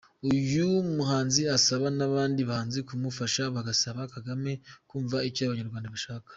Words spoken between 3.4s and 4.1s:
bagasaba